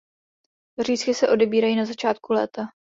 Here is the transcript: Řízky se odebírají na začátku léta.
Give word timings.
Řízky 0.79 1.13
se 1.13 1.29
odebírají 1.29 1.75
na 1.75 1.85
začátku 1.85 2.33
léta. 2.33 2.61